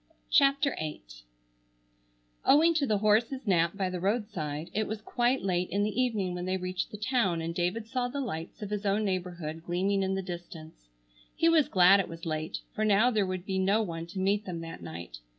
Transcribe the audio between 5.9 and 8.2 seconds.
evening when they reached the town and David saw the